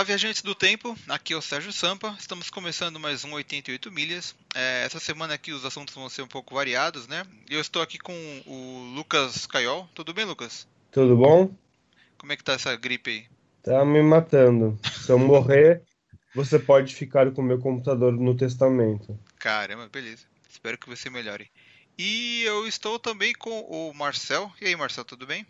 [0.00, 4.34] Olá, viajantes do tempo, aqui é o Sérgio Sampa, estamos começando mais um 88 milhas.
[4.54, 7.22] É, essa semana aqui os assuntos vão ser um pouco variados, né?
[7.50, 8.14] Eu estou aqui com
[8.46, 9.86] o Lucas Caiol.
[9.94, 10.66] Tudo bem, Lucas?
[10.90, 11.54] Tudo bom?
[12.16, 13.26] Como é que tá essa gripe aí?
[13.62, 14.78] Tá me matando.
[14.90, 15.82] Se eu morrer,
[16.34, 19.20] você pode ficar com o meu computador no testamento.
[19.38, 20.24] Caramba, beleza.
[20.48, 21.50] Espero que você melhore.
[21.98, 24.50] E eu estou também com o Marcel.
[24.62, 25.46] E aí, Marcel, tudo bem?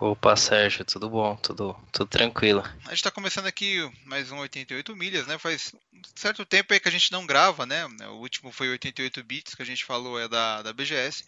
[0.00, 1.34] Opa, Sérgio, tudo bom?
[1.36, 2.62] Tudo, tudo tranquilo.
[2.84, 5.36] A gente está começando aqui mais um 88 milhas, né?
[5.38, 7.84] Faz um certo tempo aí que a gente não grava, né?
[8.06, 11.24] O último foi 88 bits que a gente falou é da, da BGS.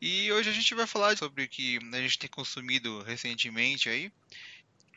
[0.00, 4.12] E hoje a gente vai falar sobre o que a gente tem consumido recentemente aí.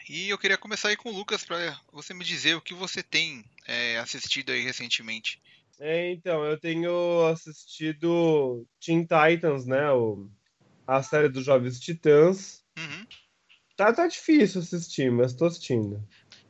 [0.07, 3.01] E eu queria começar aí com o Lucas para você me dizer o que você
[3.01, 5.41] tem é, assistido aí recentemente.
[5.79, 9.89] É, então, eu tenho assistido Teen Titans, né?
[9.89, 10.29] O,
[10.85, 12.61] a série dos Jovens Titãs.
[13.81, 15.99] Tá, tá difícil assistir, mas tô assistindo.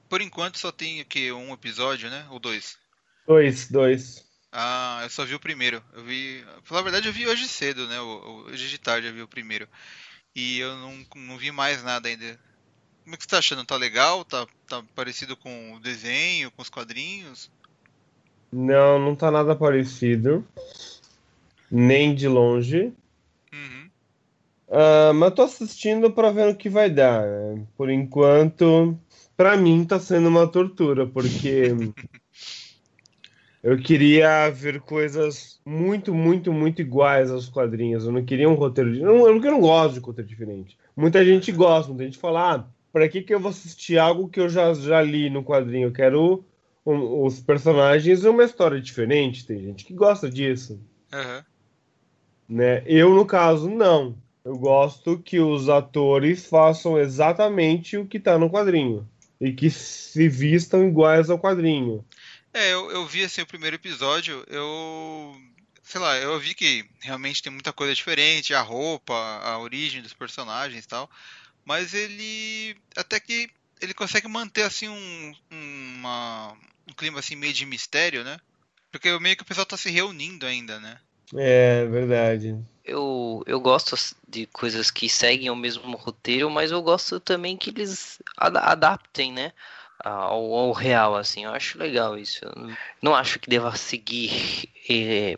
[0.09, 2.27] Por enquanto só tem aqui um episódio, né?
[2.29, 2.77] Ou dois?
[3.25, 4.25] Dois, dois.
[4.51, 5.81] Ah, eu só vi o primeiro.
[5.93, 6.43] Eu vi.
[6.69, 8.01] Na verdade, eu vi hoje cedo, né?
[8.01, 9.65] Hoje de tarde eu vi o primeiro.
[10.35, 12.37] E eu não, não vi mais nada ainda.
[13.05, 13.63] Como é que você tá achando?
[13.63, 14.25] Tá legal?
[14.25, 17.49] Tá, tá parecido com o desenho, com os quadrinhos?
[18.51, 20.45] Não, não tá nada parecido.
[21.71, 22.91] Nem de longe.
[24.71, 27.27] Uh, mas tô assistindo para ver o que vai dar.
[27.27, 27.65] Né?
[27.75, 28.97] Por enquanto,
[29.35, 31.73] para mim tá sendo uma tortura, porque
[33.61, 38.05] eu queria ver coisas muito, muito, muito iguais aos quadrinhos.
[38.05, 39.01] Eu não queria um roteiro de...
[39.01, 40.77] eu, não, eu não gosto de roteiro diferente.
[40.95, 44.39] Muita gente gosta, muita gente fala, ah, para que que eu vou assistir algo que
[44.39, 45.89] eu já, já li no quadrinho?
[45.89, 46.45] Eu quero
[46.85, 49.45] um, os personagens e uma história diferente.
[49.45, 50.79] Tem gente que gosta disso.
[51.13, 51.43] Uhum.
[52.47, 52.83] Né?
[52.85, 54.15] Eu, no caso, não.
[54.43, 59.07] Eu gosto que os atores façam exatamente o que tá no quadrinho.
[59.39, 62.05] E que se vistam iguais ao quadrinho.
[62.53, 65.35] É, eu, eu vi assim o primeiro episódio, eu.
[65.83, 70.13] Sei lá, eu vi que realmente tem muita coisa diferente, a roupa, a origem dos
[70.13, 71.09] personagens e tal.
[71.65, 72.75] Mas ele.
[72.95, 73.49] Até que
[73.81, 76.55] ele consegue manter assim um, uma,
[76.87, 78.39] um clima assim meio de mistério, né?
[78.91, 80.99] Porque meio que o pessoal tá se reunindo ainda, né?
[81.35, 82.57] É, verdade.
[82.83, 83.95] Eu, eu gosto
[84.27, 89.31] de coisas que seguem o mesmo roteiro, mas eu gosto também que eles ad adaptem,
[89.31, 89.53] né?
[90.03, 91.45] Ao, ao, real, assim.
[91.45, 92.43] Eu acho legal isso.
[92.43, 95.37] Eu não acho que deva seguir é,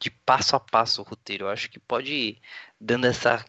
[0.00, 1.44] de passo a passo o roteiro.
[1.44, 2.40] Eu acho que pode ir
[2.80, 3.44] dando essa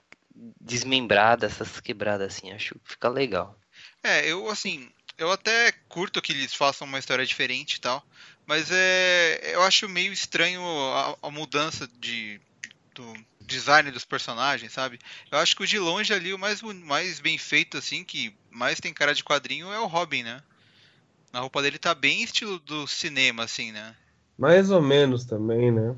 [0.59, 2.51] desmembrada, essas quebradas, assim.
[2.51, 3.57] Acho que fica legal.
[4.03, 8.03] É, eu, assim, eu até curto que eles façam uma história diferente e tal.
[8.45, 12.41] Mas é, eu acho meio estranho a, a mudança de,
[12.93, 14.99] do design dos personagens, sabe?
[15.31, 18.79] Eu acho que o de longe ali, o mais, mais bem feito, assim, que mais
[18.79, 20.41] tem cara de quadrinho é o Robin, né?
[21.31, 23.95] A roupa dele tá bem estilo do cinema, assim, né?
[24.37, 25.95] Mais ou menos também, né?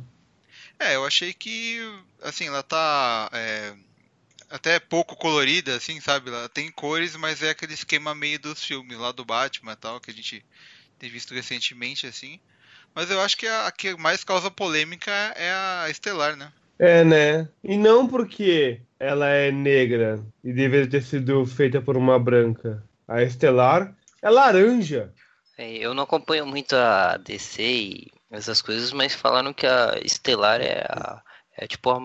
[0.80, 1.80] É, eu achei que,
[2.22, 3.76] assim, ela tá é,
[4.50, 6.30] até pouco colorida, assim, sabe?
[6.30, 10.02] Ela tem cores, mas é aquele esquema meio dos filmes lá do Batman e tal,
[10.02, 10.44] que a gente
[11.00, 12.40] tem visto recentemente, assim.
[12.94, 16.52] Mas eu acho que a, a que mais causa polêmica é a Estelar, né?
[16.82, 17.48] É, né?
[17.64, 22.84] E não porque ela é negra e deveria ter sido feita por uma branca.
[23.08, 25.14] A Estelar é laranja.
[25.60, 30.60] É, eu não acompanho muito a DC e essas coisas, mas falaram que a Estelar
[30.60, 31.22] é a,
[31.56, 32.00] é tipo a,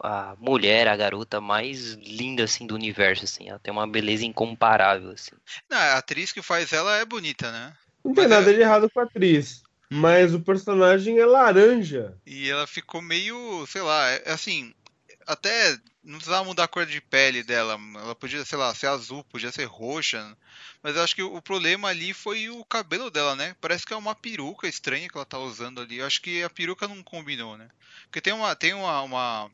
[0.00, 3.48] a mulher, a garota mais linda assim do universo, assim.
[3.48, 5.36] Ela tem uma beleza incomparável, assim.
[5.70, 7.72] Não, a atriz que faz ela é bonita, né?
[8.04, 9.62] Não tem nada de errado com a atriz.
[9.90, 12.16] Mas o personagem é laranja.
[12.26, 14.74] E ela ficou meio, sei lá, é, assim,
[15.26, 17.78] até não precisava mudar a cor de pele dela.
[17.94, 20.36] Ela podia, sei lá, ser azul, podia ser roxa.
[20.82, 23.56] Mas eu acho que o problema ali foi o cabelo dela, né?
[23.60, 25.98] Parece que é uma peruca estranha que ela tá usando ali.
[25.98, 27.68] Eu acho que a peruca não combinou, né?
[28.04, 29.50] Porque tem uma, tem uma, uma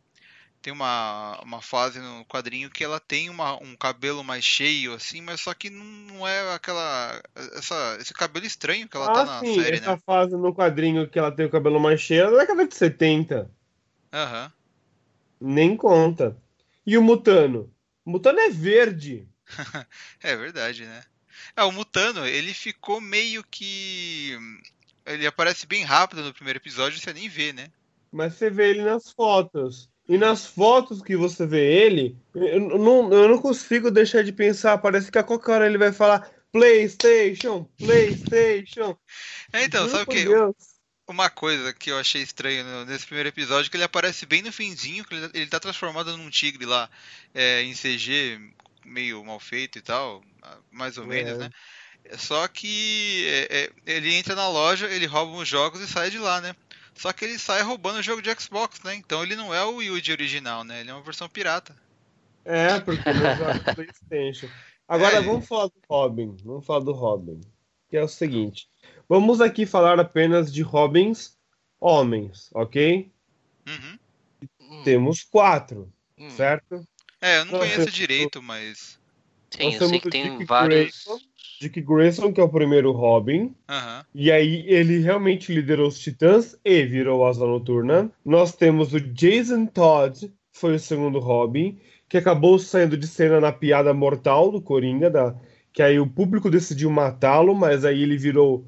[0.62, 5.20] tem uma, uma fase no quadrinho que ela tem uma, um cabelo mais cheio, assim,
[5.20, 7.20] mas só que não é aquela.
[7.56, 10.02] Essa, esse cabelo estranho que ela tá ah, tá na sim, série, essa né?
[10.06, 13.50] fase no quadrinho que ela tem o cabelo mais cheio é da década de 70.
[14.12, 14.44] Aham.
[14.44, 14.62] Uhum.
[15.54, 16.36] Nem conta.
[16.86, 17.68] E o Mutano?
[18.04, 19.28] O Mutano é verde.
[20.22, 21.02] é verdade, né?
[21.56, 24.38] É, o Mutano, ele ficou meio que.
[25.04, 27.68] Ele aparece bem rápido no primeiro episódio, você nem vê, né?
[28.12, 29.90] Mas você vê ele nas fotos.
[30.08, 34.78] E nas fotos que você vê ele, eu não, eu não consigo deixar de pensar.
[34.78, 38.96] Parece que a qualquer hora ele vai falar PlayStation, PlayStation.
[39.52, 40.26] É, então, Meu sabe o que?
[41.08, 45.04] Uma coisa que eu achei estranho nesse primeiro episódio que ele aparece bem no finzinho,
[45.04, 46.88] que ele, ele tá transformado num tigre lá
[47.34, 48.40] é, em CG,
[48.84, 50.22] meio mal feito e tal,
[50.70, 51.06] mais ou é.
[51.08, 51.50] menos, né?
[52.18, 56.18] Só que é, é, ele entra na loja, ele rouba os jogos e sai de
[56.18, 56.54] lá, né?
[56.94, 58.94] Só que ele sai roubando o jogo de Xbox, né?
[58.94, 60.80] Então ele não é o Yuji original, né?
[60.80, 61.74] Ele é uma versão pirata.
[62.44, 64.48] É, porque ele joga PlayStation.
[64.86, 65.20] Agora É.
[65.20, 66.36] vamos falar do Robin.
[66.44, 67.40] Vamos falar do Robin.
[67.88, 68.68] Que é o seguinte.
[69.08, 71.36] Vamos aqui falar apenas de Robins
[71.80, 73.10] homens, ok?
[73.68, 73.98] Uhum.
[74.60, 76.30] Hum, Temos quatro, hum.
[76.30, 76.86] certo?
[77.20, 78.98] É, eu não Nossa, conheço direito, mas.
[79.50, 81.04] Sim, Nós eu temos sei que tem Dick vários.
[81.04, 81.18] Grayson.
[81.62, 83.54] Dick Grayson, que é o primeiro Robin.
[84.12, 88.10] E aí ele realmente liderou os Titãs e virou Asa Noturna.
[88.24, 91.78] Nós temos o Jason Todd, que foi o segundo Robin,
[92.08, 95.36] que acabou saindo de cena na piada mortal do Coringa, da,
[95.72, 98.66] que aí o público decidiu matá-lo, mas aí ele virou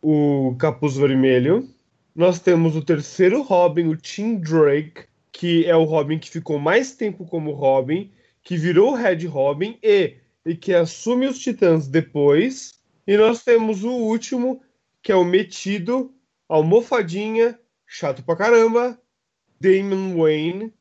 [0.00, 1.68] o Capuz Vermelho.
[2.14, 5.02] Nós temos o terceiro Robin, o Tim Drake,
[5.32, 8.08] que é o Robin que ficou mais tempo como Robin,
[8.40, 10.14] que virou o Red Robin e,
[10.46, 12.80] e que assume os Titãs depois.
[13.04, 14.62] E nós temos o último,
[15.02, 16.14] que é o metido,
[16.48, 18.98] almofadinha, chato pra caramba,
[19.60, 20.72] Damon Wayne,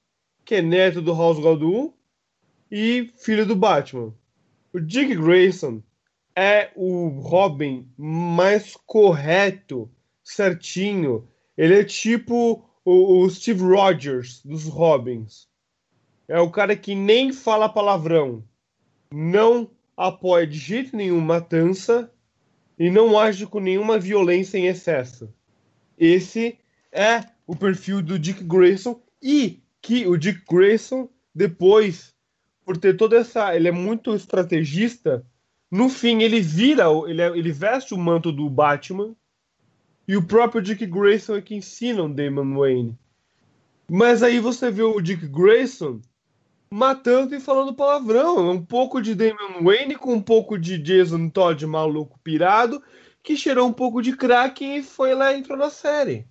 [0.46, 1.98] que é neto do House Goldul
[2.70, 4.14] e filho do Batman.
[4.72, 5.82] O Dick Grayson
[6.36, 9.90] é o Robin mais correto,
[10.24, 11.28] certinho.
[11.58, 15.48] Ele é tipo o, o Steve Rogers dos Robins.
[16.28, 18.44] É o cara que nem fala palavrão,
[19.16, 22.12] não apoia de jeito nenhum matança
[22.78, 25.34] e não age com nenhuma violência em excesso.
[25.98, 26.58] Esse
[26.92, 32.14] é o perfil do Dick Grayson e que o Dick Grayson depois,
[32.66, 35.26] por ter toda essa, ele é muito estrategista.
[35.72, 39.16] No fim, ele vira, ele, é- ele veste o manto do Batman
[40.06, 42.98] e o próprio Dick Grayson é que ensina o Damon Wayne.
[43.90, 46.02] Mas aí você vê o Dick Grayson
[46.70, 48.50] matando e falando palavrão.
[48.52, 52.82] Um pouco de Damon Wayne com um pouco de Jason Todd maluco pirado
[53.24, 56.28] que cheirou um pouco de crack e foi lá e entrou na série.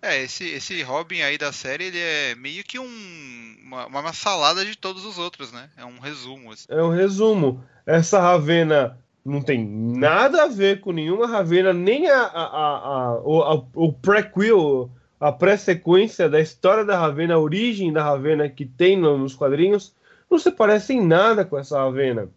[0.00, 4.64] É, esse, esse Robin aí da série, ele é meio que um, uma, uma salada
[4.64, 5.68] de todos os outros, né?
[5.76, 6.52] É um resumo.
[6.52, 6.66] Assim.
[6.68, 7.62] É um resumo.
[7.84, 12.76] Essa Ravena não tem nada a ver com nenhuma Ravena, nem a, a, a,
[13.16, 14.90] a- o, a- o prequel,
[15.26, 19.94] a pré-sequência da história da Ravena, a origem da Ravena que tem no- nos quadrinhos,
[20.30, 22.30] não se parece em nada com essa Ravena.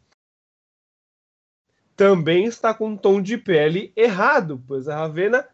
[1.95, 5.47] Também está com um tom de pele errado, pois a Ravena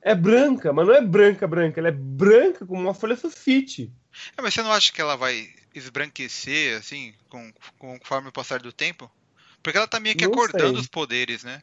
[0.00, 3.92] é branca, mas não é branca branca, ela é branca como uma folha sulfite.
[4.36, 8.60] É, mas você não acha que ela vai esbranquecer, assim, com, com- conforme o passar
[8.60, 9.10] do tempo?
[9.62, 10.80] Porque ela tá meio que Não acordando sei.
[10.80, 11.62] os poderes, né?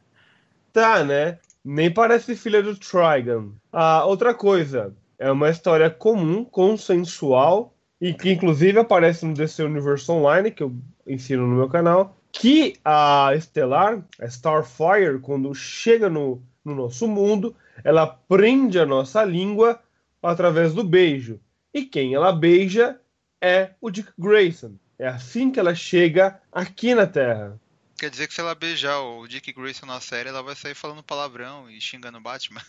[0.71, 1.39] Tá, né?
[1.65, 3.53] Nem parece filha do Trigon.
[3.73, 10.09] Ah, outra coisa, é uma história comum, consensual, e que inclusive aparece no DC Universe
[10.09, 10.73] Online, que eu
[11.05, 17.53] ensino no meu canal, que a Estelar, a Starfire, quando chega no, no nosso mundo,
[17.83, 19.79] ela prende a nossa língua
[20.23, 21.39] através do beijo.
[21.73, 22.99] E quem ela beija
[23.41, 24.73] é o Dick Grayson.
[24.97, 27.59] É assim que ela chega aqui na Terra.
[27.99, 31.03] Quer dizer que se ela beijar o Dick Grayson na série, ela vai sair falando
[31.03, 32.61] palavrão e xingando o Batman.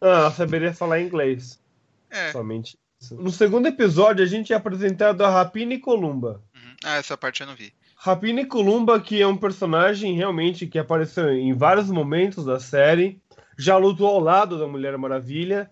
[0.00, 1.60] Ah, ela saberia falar inglês.
[2.10, 2.32] É.
[2.32, 3.14] Somente isso.
[3.14, 6.42] No segundo episódio, a gente é apresentado a Rapina e Columba.
[6.54, 6.74] Uhum.
[6.84, 7.72] Ah, essa parte eu não vi.
[7.96, 13.20] Rapina e Columba, que é um personagem realmente que apareceu em vários momentos da série,
[13.56, 15.70] já lutou ao lado da Mulher Maravilha,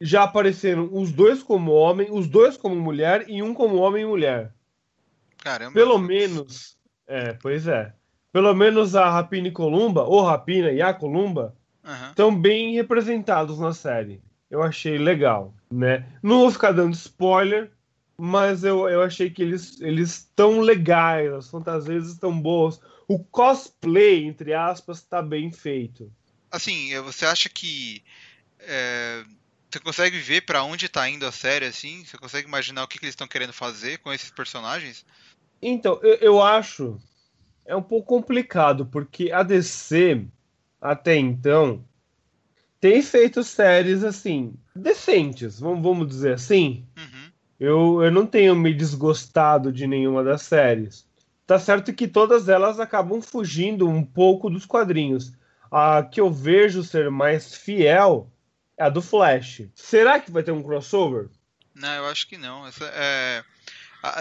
[0.00, 4.06] já apareceram os dois como homem, os dois como mulher e um como homem e
[4.06, 4.52] mulher.
[5.38, 5.72] Caramba.
[5.72, 6.76] Pelo menos,
[7.10, 7.92] é, pois é.
[8.32, 11.56] Pelo menos a Rapina e Columba, ou Rapina e a Columba,
[12.08, 14.22] estão bem representados na série.
[14.48, 16.06] Eu achei legal, né?
[16.22, 17.70] Não vou ficar dando spoiler,
[18.16, 22.80] mas eu, eu achei que eles eles estão legais, as fantasias estão boas.
[23.08, 26.12] O cosplay, entre aspas, está bem feito.
[26.50, 28.04] Assim, eh, você acha que
[28.60, 29.24] é,
[29.70, 32.04] você consegue ver pra onde tá indo a série, assim?
[32.04, 35.04] Você consegue imaginar o que, que eles estão querendo fazer com esses personagens?
[35.62, 36.98] Então, eu, eu acho
[37.70, 40.26] é um pouco complicado, porque a DC,
[40.80, 41.84] até então,
[42.80, 46.84] tem feito séries assim, decentes, vamos, vamos dizer assim.
[46.98, 47.30] Uhum.
[47.60, 51.06] Eu, eu não tenho me desgostado de nenhuma das séries.
[51.46, 55.32] Tá certo que todas elas acabam fugindo um pouco dos quadrinhos.
[55.70, 58.28] A que eu vejo ser mais fiel
[58.76, 59.62] é a do Flash.
[59.74, 61.28] Será que vai ter um crossover?
[61.74, 62.66] Não, eu acho que não.
[62.66, 63.44] Essa, é,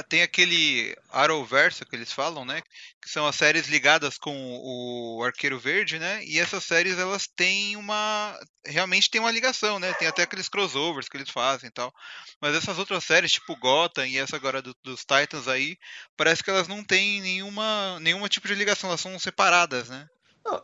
[0.10, 2.62] tem aquele Arrowverso que eles falam, né?
[3.02, 6.24] Que são as séries ligadas com o Arqueiro Verde, né?
[6.26, 8.38] E essas séries elas têm uma.
[8.66, 9.94] Realmente tem uma ligação, né?
[9.94, 11.94] Tem até aqueles crossovers que eles fazem e tal.
[12.42, 15.78] Mas essas outras séries, tipo Gotham e essa agora do- dos Titans aí,
[16.18, 20.08] parece que elas não têm nenhuma, nenhuma tipo de ligação, elas são separadas, né?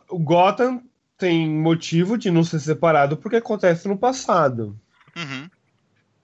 [0.08, 0.82] O Gotham
[1.18, 4.78] tem motivo de não ser separado porque acontece no passado.
[5.16, 5.48] Uhum.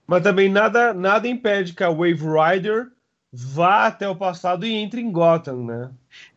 [0.05, 2.91] Mas também nada, nada impede que a Wave Rider
[3.31, 5.89] vá até o passado e entre em Gotham, né?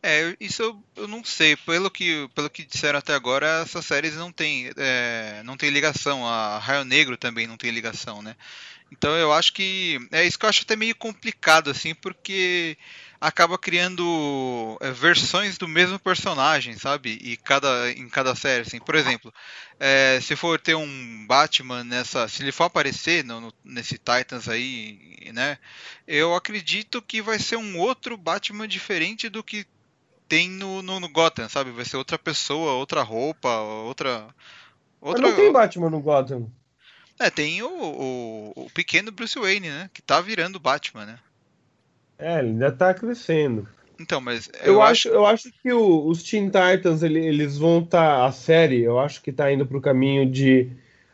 [0.02, 1.54] É, isso eu, eu não sei.
[1.56, 6.26] Pelo que, pelo que disseram até agora, essas séries não têm é, não tem ligação.
[6.26, 8.34] A Raio Negro também não tem ligação, né?
[8.90, 9.98] Então eu acho que.
[10.10, 12.78] É isso que eu acho até meio complicado, assim, porque
[13.26, 17.18] acaba criando é, versões do mesmo personagem, sabe?
[17.20, 18.78] E cada, em cada série, assim.
[18.78, 19.34] Por exemplo,
[19.80, 24.48] é, se for ter um Batman nessa, se ele for aparecer no, no, nesse Titans
[24.48, 25.58] aí, né?
[26.06, 29.66] Eu acredito que vai ser um outro Batman diferente do que
[30.28, 31.72] tem no, no, no Gotham, sabe?
[31.72, 34.28] Vai ser outra pessoa, outra roupa, outra.
[35.00, 35.22] outra...
[35.22, 36.48] Mas não tem Batman no Gotham.
[37.18, 39.90] É, tem o, o, o pequeno Bruce Wayne, né?
[39.92, 41.18] Que tá virando Batman, né?
[42.18, 43.68] É, ele ainda tá crescendo.
[43.98, 44.50] Então, mas.
[44.62, 48.18] Eu, eu acho, acho, eu acho que o, os Teen Titans ele, eles vão estar.
[48.18, 50.70] Tá, a série, eu acho que tá indo pro caminho de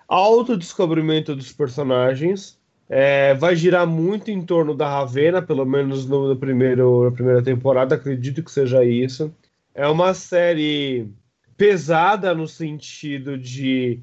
[0.08, 2.60] autodescobrimento dos personagens.
[2.88, 7.42] É, vai girar muito em torno da Ravena, pelo menos no, no primeiro, na primeira
[7.42, 9.34] temporada, acredito que seja isso.
[9.74, 11.08] É uma série
[11.56, 14.00] pesada no sentido de,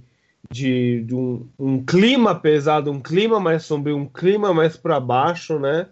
[0.50, 5.60] de, de um, um, clima pesado, um clima mais sombrio, um clima mais para baixo,
[5.60, 5.88] né?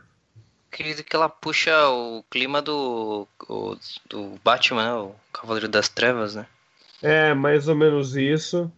[0.72, 3.78] Acredito que ela puxa o clima do, o,
[4.10, 6.46] do Batman, o Cavaleiro das Trevas, né?
[7.02, 8.72] É, mais ou menos isso.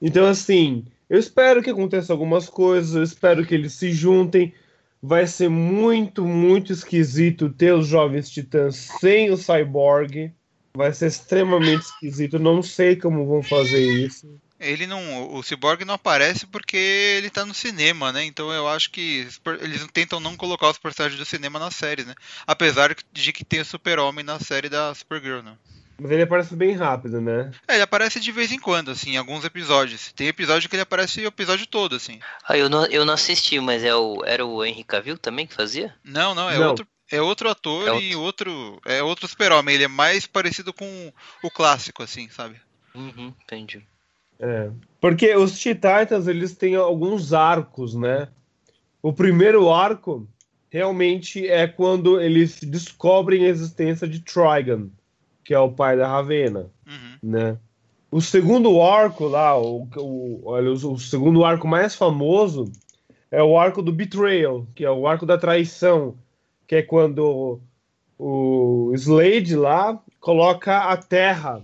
[0.00, 4.54] Então, assim, eu espero que aconteça algumas coisas, eu espero que eles se juntem.
[5.02, 10.32] Vai ser muito, muito esquisito ter os Jovens Titãs sem o Cyborg.
[10.74, 12.38] Vai ser extremamente esquisito.
[12.38, 15.34] Não sei como vão fazer isso ele não.
[15.34, 18.24] O Cyborg não aparece porque ele tá no cinema, né?
[18.24, 19.26] Então eu acho que
[19.60, 22.14] eles tentam não colocar os personagens do cinema na série, né?
[22.46, 25.56] Apesar de que tem o Super-Homem na série da Supergirl, né?
[25.96, 27.52] Mas ele aparece bem rápido, né?
[27.68, 30.12] É, ele aparece de vez em quando, assim, em alguns episódios.
[30.12, 32.18] Tem episódio que ele aparece o episódio todo, assim.
[32.48, 35.54] Ah, eu não, eu não assisti, mas é o, era o Henry Cavill também que
[35.54, 35.94] fazia?
[36.02, 36.68] Não, não, é não.
[36.68, 36.86] outro.
[37.12, 38.06] É outro ator é outro.
[38.06, 38.82] e outro.
[38.86, 39.74] É outro super-homem.
[39.74, 42.60] Ele é mais parecido com o clássico, assim, sabe?
[42.94, 43.86] Uhum, entendi.
[44.38, 44.70] É.
[45.00, 48.28] Porque os Titãs, eles têm alguns arcos, né?
[49.02, 50.26] O primeiro arco
[50.70, 54.88] realmente é quando eles descobrem a existência de Trigon,
[55.44, 57.18] que é o pai da Ravena, uhum.
[57.22, 57.58] né?
[58.10, 62.70] O segundo arco lá, o, o, olha, o, segundo arco mais famoso
[63.30, 66.16] é o arco do Betrayal, que é o arco da traição,
[66.66, 67.60] que é quando
[68.18, 71.60] o Slade lá coloca a Terra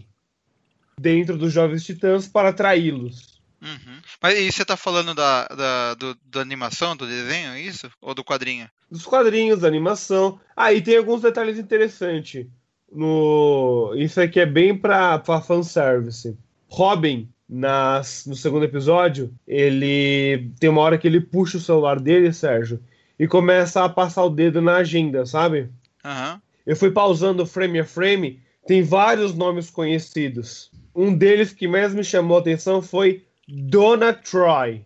[1.01, 3.41] dentro dos Jovens Titãs para traí-los.
[3.63, 4.01] Uhum.
[4.23, 7.91] Mas e você tá falando da, da, do, da animação, do desenho, é isso?
[8.01, 8.69] Ou do quadrinho?
[8.91, 10.39] Dos quadrinhos, da animação.
[10.57, 12.47] Aí ah, tem alguns detalhes interessantes.
[12.93, 13.93] No...
[13.97, 16.37] Isso aqui é bem para fanservice.
[16.69, 22.33] Robin, nas, no segundo episódio, ele tem uma hora que ele puxa o celular dele,
[22.33, 22.83] Sérgio,
[23.19, 25.71] e começa a passar o dedo na agenda, sabe?
[26.05, 26.41] Uhum.
[26.67, 30.71] Eu fui pausando frame a frame, tem vários nomes conhecidos.
[30.95, 34.85] Um deles que mais me chamou a atenção foi Dona Troy.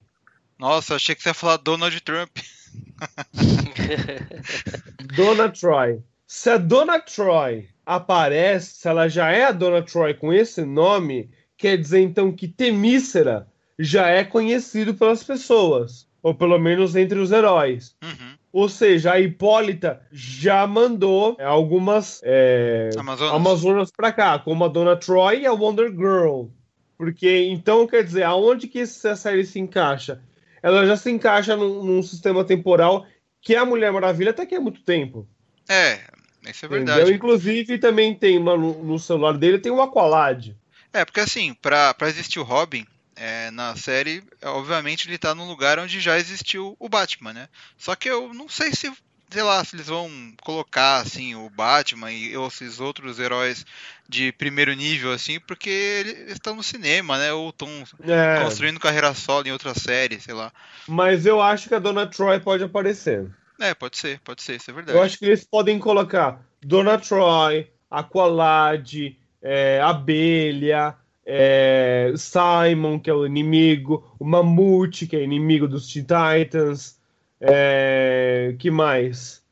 [0.59, 2.39] Nossa, achei que você ia falar Donald Trump.
[5.17, 6.01] Dona Troy.
[6.27, 11.31] Se a Dona Troy aparece, se ela já é a Dona Troy com esse nome,
[11.57, 13.47] quer dizer então que Temícera
[13.79, 17.95] já é conhecido pelas pessoas, ou pelo menos entre os heróis.
[18.03, 18.34] Uhum.
[18.55, 24.95] Ou seja, a Hipólita já mandou algumas é, Amazonas, Amazonas para cá, como a Dona
[24.95, 26.45] Troy e a Wonder Girl.
[26.97, 30.23] Porque, então, quer dizer, aonde que essa série se encaixa?
[30.63, 33.05] Ela já se encaixa num, num sistema temporal
[33.41, 35.27] que é a Mulher Maravilha até que há muito tempo.
[35.69, 35.99] É,
[36.49, 37.01] isso é verdade.
[37.01, 37.17] Entendeu?
[37.17, 40.55] Inclusive, também tem no, no celular dele, tem o Aqualad.
[40.93, 45.79] É, porque assim, para existir o Robin, é, na série, obviamente ele tá num lugar
[45.79, 47.49] onde já existiu o Batman, né?
[47.79, 48.93] Só que eu não sei se,
[49.31, 50.11] sei lá, se eles vão
[50.43, 53.65] colocar assim o Batman e esses outros heróis
[54.09, 57.33] de primeiro nível assim, porque eles estão no cinema, né?
[57.33, 57.69] Ou estão
[58.03, 58.43] é.
[58.43, 60.53] construindo carreira solo em outra série, sei lá.
[60.87, 63.31] Mas eu acho que a Dona Troy pode aparecer.
[63.61, 64.99] É, pode ser, pode ser, isso é verdade.
[64.99, 73.15] Eu acho que eles podem colocar Dona Troy, Aqualad, é, Abelha, é, Simon, que é
[73.15, 76.99] o inimigo, o Mamute, que é inimigo dos Teen Titans,
[77.41, 79.43] é, que mais?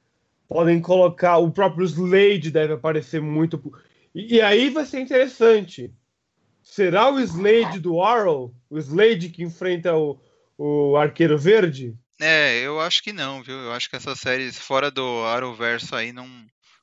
[0.48, 3.72] Podem colocar, o próprio Slade deve aparecer muito.
[4.14, 5.92] E, e aí vai ser interessante.
[6.62, 8.54] Será o Slade do Arrow?
[8.68, 10.20] O Slade que enfrenta o,
[10.58, 11.96] o Arqueiro Verde?
[12.20, 13.56] É, eu acho que não, viu?
[13.56, 16.28] Eu acho que essas séries fora do Arrowverso aí não,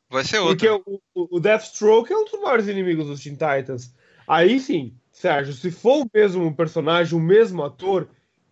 [0.09, 0.99] Vai ser Porque outro.
[1.13, 3.93] o, o Deathstroke é um dos maiores inimigos dos Teen Titans.
[4.29, 8.07] Aí sim, Sérgio, se for o mesmo personagem, o mesmo ator,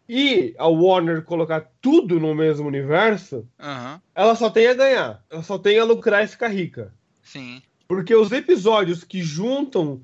[0.10, 5.24] e a Warner colocar tudo no mesmo universo, Aham, ela só tem a ganhar.
[5.30, 6.92] Ela só tem a lucrar e ficar rica.
[7.22, 7.62] sim.
[7.88, 10.02] Porque os episódios que juntam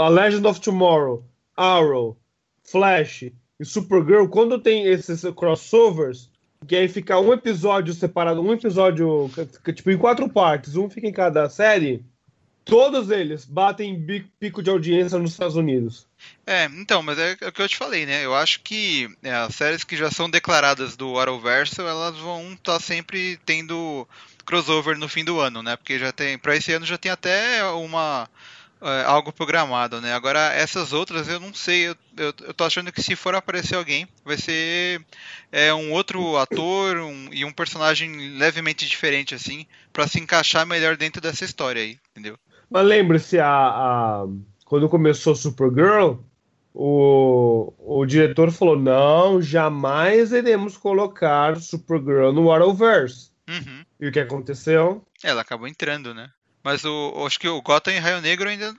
[0.00, 1.24] a Legend of Tomorrow,
[1.56, 2.16] Arrow,
[2.62, 3.24] Flash
[3.58, 6.30] e Supergirl, quando tem esses crossovers,
[6.66, 9.28] que aí fica um episódio separado, um episódio
[9.74, 12.02] tipo em quatro partes, um fica em cada série,
[12.68, 14.06] todos eles batem
[14.38, 16.06] pico de audiência nos Estados Unidos.
[16.46, 18.24] É, então, mas é o que eu te falei, né?
[18.24, 22.78] Eu acho que é, as séries que já são declaradas do Arrowverso, elas vão estar
[22.80, 24.06] sempre tendo
[24.44, 25.76] crossover no fim do ano, né?
[25.76, 28.28] Porque já tem, para esse ano já tem até uma
[28.82, 30.12] é, algo programado, né?
[30.12, 33.76] Agora essas outras eu não sei, eu, eu, eu tô achando que se for aparecer
[33.76, 35.00] alguém, vai ser
[35.50, 40.96] é, um outro ator um- e um personagem levemente diferente assim, pra se encaixar melhor
[40.96, 42.38] dentro dessa história aí, entendeu?
[42.70, 44.26] Mas lembre-se, a, a-
[44.64, 46.16] quando começou Supergirl,
[46.74, 53.30] o, o diretor falou: não, jamais iremos colocar Supergirl no Arrowverse.
[53.48, 53.82] Uhum.
[54.00, 55.04] E o que aconteceu?
[55.24, 56.30] Ela acabou entrando, né?
[56.62, 58.74] Mas o, acho que o Gotham e Raio Negro ainda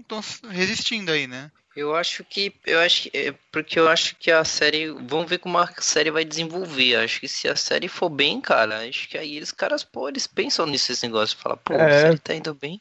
[0.00, 1.50] estão resistindo aí, né?
[1.74, 2.52] Eu acho que.
[2.66, 3.16] Eu acho que.
[3.16, 4.90] é, Porque eu acho que a série.
[4.90, 6.96] Vamos ver como a série vai desenvolver.
[6.96, 10.26] Acho que se a série for bem, cara, acho que aí eles caras, pô, eles
[10.26, 11.40] pensam nesses negócios.
[11.40, 11.86] Falam, pô, É.
[11.86, 12.78] a série tá indo bem.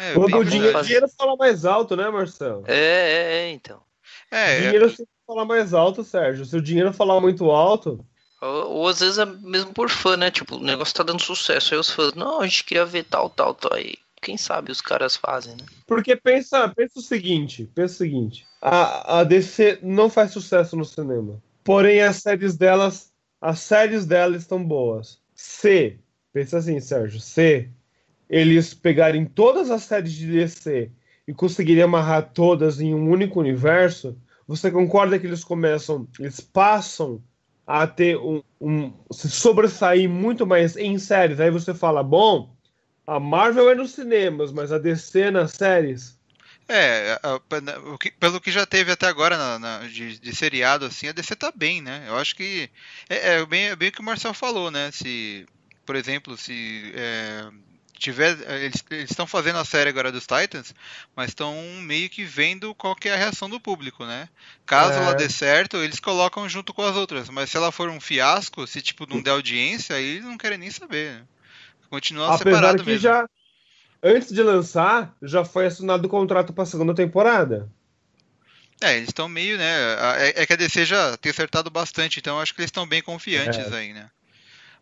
[0.00, 0.86] É, Quando bem o dinheiro, verdade.
[0.88, 2.64] dinheiro fala mais alto, né, Marcelo?
[2.66, 3.80] É, é, é, então.
[4.30, 6.44] É, é, dinheiro sempre fala mais alto, Sérgio.
[6.44, 8.04] Se o dinheiro falar muito alto,
[8.42, 10.32] Ou, ou às vezes é mesmo por fã, né?
[10.32, 11.72] Tipo, o negócio tá dando sucesso.
[11.72, 13.74] Aí os fãs, não, a gente queria ver tal, tal, tal.
[13.74, 13.94] Aí,
[14.24, 15.66] quem sabe os caras fazem, né?
[15.86, 20.84] porque pensa, pensa o seguinte, pensa o seguinte, a, a DC não faz sucesso no
[20.84, 21.40] cinema.
[21.62, 25.20] Porém, as séries delas, as séries delas estão boas.
[25.34, 25.98] Se,
[26.32, 27.68] pensa assim, Sérgio, se
[28.28, 30.90] eles pegarem todas as séries de DC
[31.28, 37.22] e conseguirem amarrar todas em um único universo, você concorda que eles começam, eles passam
[37.66, 41.40] a ter um, um se sobressair muito mais em séries.
[41.40, 42.53] Aí você fala, bom,
[43.06, 46.16] a Marvel é nos cinemas, mas a DC nas séries.
[46.68, 47.18] é,
[48.18, 51.52] pelo que já teve até agora na- na- de, de seriado, assim, a DC tá
[51.54, 52.04] bem, né?
[52.08, 52.70] Eu acho que
[53.08, 54.90] é, é bem, é bem o que o Marcel falou, né?
[54.92, 55.46] Se,
[55.84, 57.46] por exemplo, se é,
[57.98, 60.74] tiver, eles estão fazendo a série agora dos Titans,
[61.14, 64.28] mas estão meio que vendo qual que é a reação do público, né?
[64.64, 65.02] Caso É.
[65.02, 68.66] ela dê certo, eles colocam junto com as outras, mas se ela for um fiasco,
[68.66, 71.22] se tipo não der audiência, aí eles não querem nem saber.
[71.94, 73.02] Continua Apesar separado que mesmo.
[73.02, 73.28] já,
[74.02, 77.70] antes de lançar, já foi assinado o contrato para a segunda temporada.
[78.82, 79.94] É, eles estão meio, né?
[80.18, 83.00] É, é que a DC já tem acertado bastante, então acho que eles estão bem
[83.00, 83.76] confiantes É.
[83.76, 84.10] aí, né?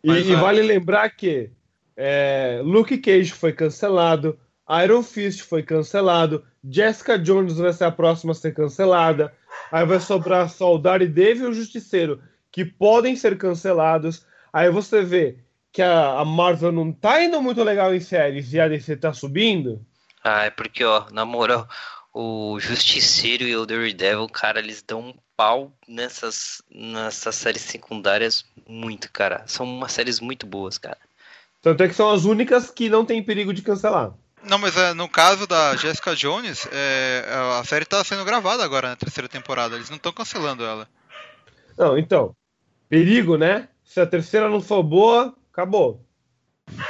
[0.03, 0.39] E, Mas, e ó.
[0.41, 1.51] vale lembrar que
[1.95, 4.39] é, Luke Cage foi cancelado,
[4.83, 9.31] Iron Fist foi cancelado, Jessica Jones vai ser a próxima a ser cancelada,
[9.71, 12.19] aí vai sobrar só o Daredevil e o Justiceiro,
[12.51, 14.25] que podem ser cancelados.
[14.51, 15.37] Aí você vê
[15.73, 19.11] que a, a Marvel não tá indo muito legal em séries e a DC tá
[19.11, 19.83] subindo.
[20.23, 21.67] Ah, é porque, ó, na moral,
[22.13, 29.11] o Justiceiro e o Daredevil, cara, eles dão um pau nessas, nessas séries secundárias muito,
[29.11, 29.43] cara.
[29.47, 30.99] São umas séries muito boas, cara.
[31.59, 34.13] Tanto é que são as únicas que não tem perigo de cancelar.
[34.43, 37.25] Não, mas é, no caso da Jessica Jones, é,
[37.59, 39.75] a série tá sendo gravada agora na terceira temporada.
[39.75, 40.87] Eles não estão cancelando ela.
[41.77, 42.35] Não, então,
[42.87, 43.69] perigo, né?
[43.83, 46.03] Se a terceira não for boa, acabou.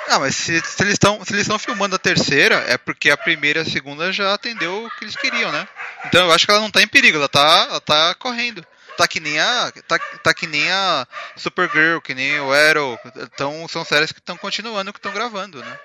[0.07, 3.17] Ah, mas se, se eles estão se eles estão filmando a terceira, é porque a
[3.17, 5.67] primeira e a segunda já atendeu o que eles queriam, né?
[6.05, 8.65] Então eu acho que ela não tá em perigo, ela tá, ela tá correndo.
[8.97, 9.71] Tá que nem a.
[9.87, 12.97] Tá, tá que nem a Supergirl, que nem o Arrow.
[13.15, 15.79] Então são séries que estão continuando, que estão gravando, né?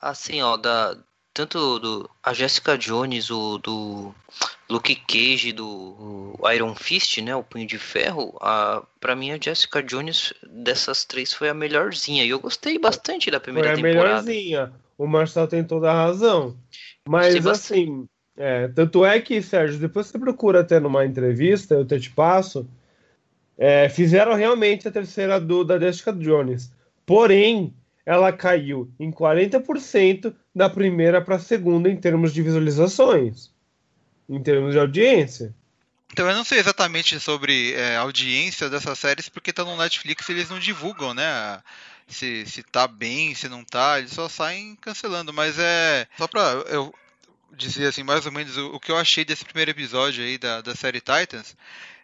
[0.00, 0.96] Assim, ó, da,
[1.36, 4.14] tanto do a Jessica Jones, o do
[4.70, 9.82] Luke Cage, do Iron Fist, né, o Punho de Ferro, a, pra mim a Jessica
[9.82, 12.24] Jones dessas três foi a melhorzinha.
[12.24, 14.22] E eu gostei bastante da Foi primeira a temporada.
[14.22, 14.72] melhorzinha.
[14.96, 16.56] O Marcel tem toda a razão.
[17.06, 21.98] Mas assim, é, tanto é que, Sérgio, depois você procura até numa entrevista, eu até
[21.98, 22.66] te passo,
[23.58, 26.72] é, fizeram realmente a terceira do, da Jessica Jones.
[27.04, 27.74] Porém,
[28.06, 33.50] ela caiu em 40% da primeira para a segunda em termos de visualizações.
[34.28, 35.52] Em termos de audiência.
[36.12, 40.48] Então eu não sei exatamente sobre é, audiência dessas séries, porque tá no Netflix eles
[40.48, 41.60] não divulgam, né?
[42.06, 45.32] Se, se tá bem, se não tá, eles só saem cancelando.
[45.32, 46.06] Mas é.
[46.16, 46.94] Só pra eu
[47.52, 50.60] dizer assim, mais ou menos o, o que eu achei desse primeiro episódio aí da,
[50.60, 51.56] da série Titans.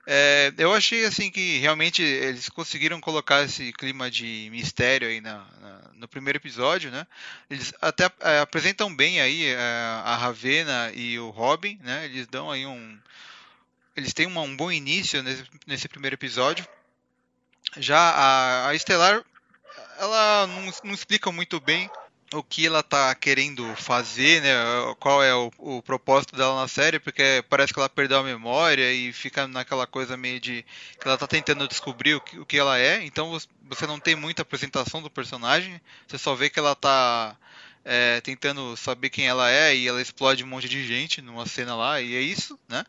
[0.05, 5.47] É, eu achei assim que realmente eles conseguiram colocar esse clima de mistério aí na,
[5.61, 7.07] na, no primeiro episódio, né?
[7.49, 12.05] Eles até é, apresentam bem aí é, a Ravena e o Robin, né?
[12.07, 12.99] Eles dão aí um,
[13.97, 16.67] eles têm uma, um bom início nesse, nesse primeiro episódio.
[17.77, 19.23] Já a, a Estelar,
[19.99, 21.89] ela não, não explica muito bem
[22.33, 24.55] o que ela tá querendo fazer, né?
[24.99, 28.93] Qual é o, o, propósito dela na série, porque parece que ela perdeu a memória
[28.93, 30.65] e fica naquela coisa meio de
[31.01, 33.05] que ela tá tentando descobrir o que, o que ela é.
[33.05, 37.37] Então você não tem muita apresentação do personagem, você só vê que ela tá
[37.85, 41.75] é, tentando saber quem ela é e ela explode um monte de gente numa cena
[41.75, 42.85] lá e é isso, né?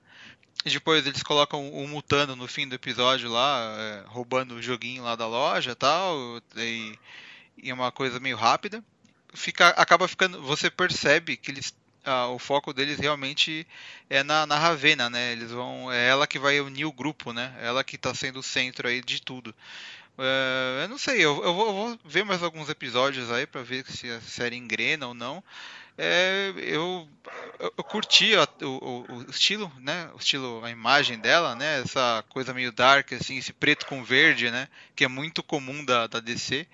[0.66, 5.04] E depois eles colocam o Mutano no fim do episódio lá, é, roubando o joguinho
[5.04, 6.98] lá da loja tal, e,
[7.62, 8.82] e é uma coisa meio rápida
[9.34, 10.42] fica, acaba ficando.
[10.42, 11.74] Você percebe que eles.
[12.06, 13.66] Ah, o foco deles realmente
[14.10, 15.32] é na, na Ravena, né?
[15.32, 15.92] Eles vão.
[15.92, 17.54] É ela que vai unir o grupo, né?
[17.62, 19.56] Ela que está sendo o centro aí de tudo.
[20.18, 23.64] Uh, eu não sei, eu, eu, vou, eu, vou, ver mais alguns episódios aí para
[23.64, 25.44] ver se a série engrena ou não.
[25.98, 27.08] É, eu,
[27.60, 30.10] eu, curti a, o, o, estilo, né?
[30.14, 31.82] O estilo, a imagem dela, né?
[31.82, 34.68] Essa coisa meio dark, assim, esse preto com verde, né?
[34.96, 36.68] Que é muito comum da, da DC.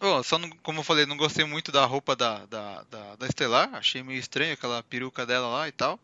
[0.00, 3.26] Oh, só não, como eu falei, não gostei muito da roupa da, da, da, da
[3.26, 3.74] Estelar.
[3.74, 5.98] Achei meio estranho aquela peruca dela lá e tal.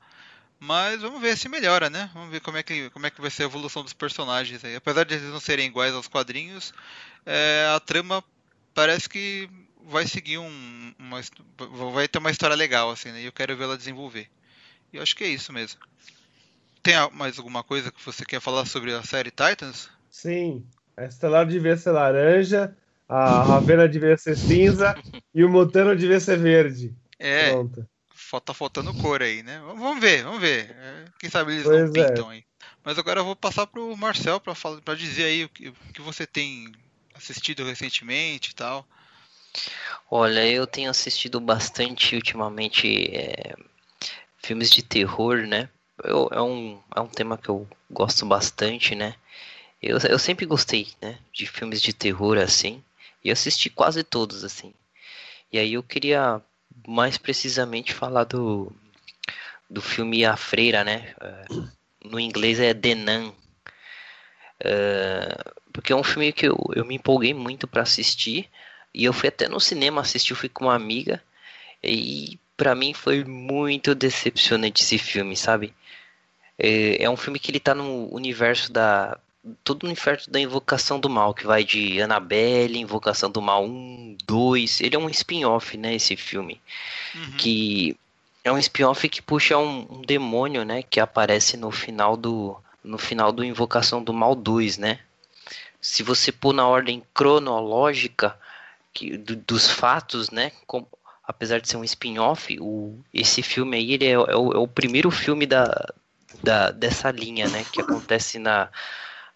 [0.60, 2.10] Mas vamos ver se melhora, né?
[2.12, 4.74] Vamos ver como é que, como é que vai ser a evolução dos personagens aí.
[4.74, 6.72] Apesar de eles não serem iguais aos quadrinhos,
[7.24, 8.22] é, a trama
[8.74, 9.48] parece que
[9.84, 11.20] vai seguir um, uma,
[11.92, 13.22] vai ter uma história legal assim, né?
[13.22, 14.28] E eu quero ver ela desenvolver.
[14.92, 15.80] E eu acho que é isso mesmo.
[16.82, 19.88] Tem mais alguma coisa que você quer falar sobre a série Titans?
[20.10, 20.64] Sim,
[20.96, 22.76] a Estelar devia ser laranja,
[23.08, 24.94] a Ravena devia ser cinza
[25.34, 26.94] e o Mutano devia ser verde.
[27.18, 27.50] É.
[27.50, 27.88] Pronto.
[28.44, 29.58] Tá faltando cor aí, né?
[29.64, 30.70] Vamos ver, vamos ver.
[30.78, 32.08] É, quem sabe eles pois não é.
[32.08, 32.34] pintam é.
[32.34, 32.44] aí.
[32.84, 35.74] Mas agora eu vou passar pro Marcel para falar, para dizer aí o que, o
[35.94, 36.70] que você tem
[37.14, 38.86] assistido recentemente e tal.
[40.10, 43.54] Olha, eu tenho assistido bastante ultimamente é,
[44.42, 45.70] filmes de terror, né?
[46.04, 49.14] Eu, é, um, é um tema que eu gosto bastante, né?
[49.82, 51.18] Eu, eu sempre gostei, né?
[51.32, 52.82] De filmes de terror assim.
[53.24, 54.72] E assisti quase todos, assim.
[55.52, 56.40] E aí eu queria
[56.86, 58.72] mais precisamente falar do,
[59.68, 61.14] do filme A Freira, né?
[61.20, 61.68] Uh,
[62.04, 63.28] no inglês é The Nun.
[64.60, 68.48] Uh, porque é um filme que eu, eu me empolguei muito para assistir.
[68.94, 71.22] E eu fui até no cinema assistir, eu fui com uma amiga.
[71.82, 75.74] E para mim foi muito decepcionante esse filme, sabe?
[76.58, 79.18] É, é um filme que ele tá no universo da,
[79.64, 84.16] todo o universo da Invocação do Mal, que vai de Annabelle, Invocação do Mal 1,
[84.24, 84.80] 2.
[84.80, 86.60] Ele é um spin-off, né, esse filme.
[87.14, 87.32] Uhum.
[87.36, 87.96] Que
[88.44, 92.96] é um spin-off que puxa um, um, demônio, né, que aparece no final do no
[92.96, 95.00] final do Invocação do Mal 2, né?
[95.80, 98.38] Se você pôr na ordem cronológica
[98.94, 100.86] que, do, dos fatos, né, com,
[101.22, 102.56] apesar de ser um spin-off,
[103.12, 105.92] esse filme aí ele é, é, o, é o primeiro filme da,
[106.42, 108.70] da, dessa linha, né, que acontece na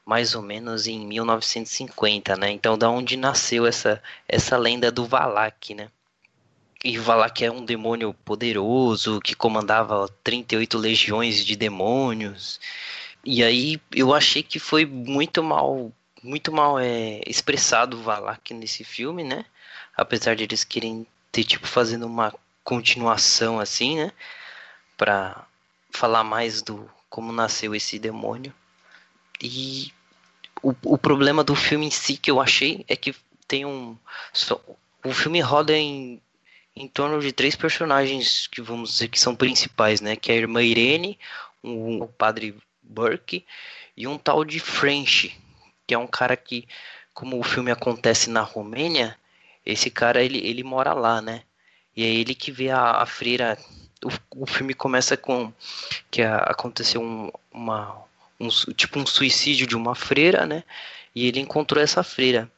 [0.05, 2.51] mais ou menos em 1950, né?
[2.51, 5.91] Então, da onde nasceu essa essa lenda do Valak, né?
[6.85, 12.61] E Valak é um demônio poderoso que comandava 38 legiões de demônios.
[13.25, 18.85] E aí eu achei que foi muito mal muito mal é, expressado o Valak nesse
[18.85, 19.45] filme, né?
[19.97, 22.35] Apesar de eles querem ter tipo fazendo uma
[22.65, 24.13] continuação assim, né?
[24.97, 25.47] Para
[25.91, 28.55] falar mais do como nasceu esse demônio.
[29.43, 29.93] E
[30.63, 33.15] o, o problema do filme em si que eu achei é que
[33.49, 33.97] tem um.
[34.33, 34.61] Só,
[35.05, 36.21] o filme roda em,
[36.77, 40.15] em torno de três personagens que vamos dizer que são principais, né?
[40.15, 41.19] Que é a irmã Irene,
[41.63, 43.45] um, o padre Burke
[43.97, 45.37] e um tal de French,
[45.87, 46.67] que é um cara que,
[47.13, 49.19] como o filme acontece na Romênia,
[49.67, 51.43] esse cara ele, ele mora lá, né?
[51.97, 53.59] E é ele que vê a, a freira.
[54.05, 55.53] O, o filme começa com
[56.11, 58.05] que a, aconteceu um, uma,
[58.43, 60.65] um, tipo um suicídio de uma freira, né?
[61.15, 62.51] E ele encontrou essa freira.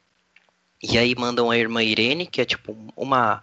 [0.83, 3.42] E aí mandam a irmã Irene, que é tipo uma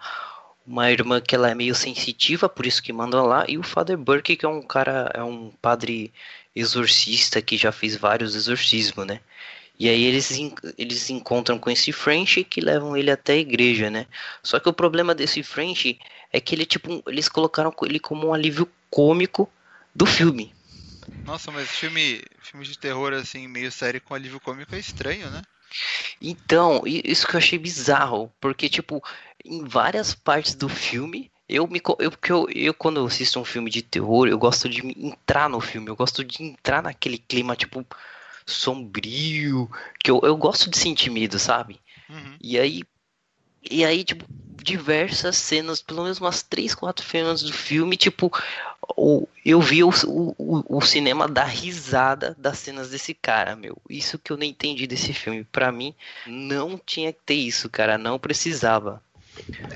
[0.66, 3.98] uma irmã que ela é meio sensitiva, por isso que mandam lá, e o Father
[3.98, 6.14] Burke, que é um cara, é um padre
[6.56, 9.20] exorcista que já fez vários exorcismos, né?
[9.80, 10.32] E aí eles,
[10.78, 14.06] eles encontram com esse French que levam ele até a igreja, né?
[14.44, 16.00] Só que o problema desse French
[16.32, 19.50] é que ele tipo, eles colocaram ele como um alívio cômico
[19.96, 20.54] do filme.
[21.26, 25.42] Nossa, mas filme, filme de terror assim, meio sério com alívio cômico é estranho, né?
[26.22, 29.02] Então, isso que eu achei bizarro, porque tipo,
[29.44, 33.70] em várias partes do filme, eu me eu, eu, eu quando eu assisto um filme
[33.70, 37.86] de terror, eu gosto de entrar no filme, eu gosto de entrar naquele clima tipo
[38.46, 39.70] sombrio,
[40.00, 41.80] que eu, eu gosto de sentir medo, sabe?
[42.10, 42.38] Uhum.
[42.42, 42.84] E aí,
[43.70, 44.26] e aí, tipo,
[44.62, 48.32] diversas cenas, pelo menos umas três, quatro cenas do filme, tipo,
[49.46, 53.78] eu vi o, o, o cinema dar risada das cenas desse cara, meu.
[53.90, 55.44] Isso que eu não entendi desse filme.
[55.44, 55.96] Pra mim,
[56.26, 57.98] não tinha que ter isso, cara.
[57.98, 59.02] Não precisava.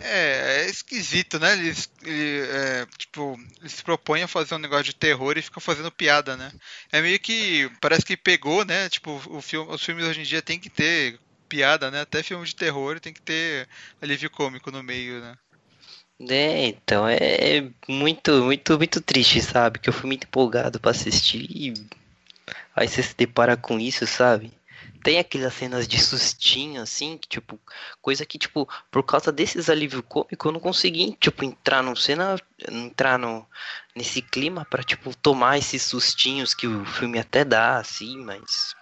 [0.03, 1.53] É, é esquisito, né?
[1.53, 5.59] Ele, ele, é, tipo, ele se propõe a fazer um negócio de terror e fica
[5.59, 6.51] fazendo piada, né?
[6.91, 7.69] É meio que.
[7.79, 8.89] Parece que pegou, né?
[8.89, 12.01] Tipo, o filme, os filmes hoje em dia tem que ter piada, né?
[12.01, 13.67] Até filme de terror tem que ter
[14.01, 15.35] alívio cômico no meio, né?
[16.29, 19.79] É, então é muito, muito, muito triste, sabe?
[19.79, 21.73] Que eu fui muito empolgado pra assistir e
[22.75, 24.51] aí você se depara com isso, sabe?
[25.03, 27.59] Tem aquelas cenas de sustinho, assim, que, tipo,
[28.01, 32.35] coisa que, tipo, por causa desses alívio cômico, eu não consegui, tipo, entrar no cena,
[32.71, 33.45] entrar no,
[33.95, 38.75] nesse clima pra, tipo, tomar esses sustinhos que o filme até dá, assim, mas